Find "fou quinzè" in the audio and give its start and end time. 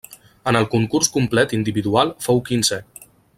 2.29-2.81